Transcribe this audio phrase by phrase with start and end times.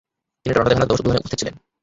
[0.41, 1.55] তিনি টরন্টোতে ঘানার দূতাবাস উদ্বোধনে উপস্থিত ছিলেন।